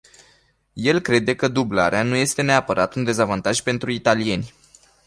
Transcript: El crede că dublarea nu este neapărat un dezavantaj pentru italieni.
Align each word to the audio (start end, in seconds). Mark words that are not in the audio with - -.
El 0.75 0.99
crede 1.03 1.35
că 1.35 1.47
dublarea 1.47 2.03
nu 2.03 2.15
este 2.15 2.41
neapărat 2.41 2.93
un 2.93 3.03
dezavantaj 3.03 3.61
pentru 3.61 3.91
italieni. 3.91 4.53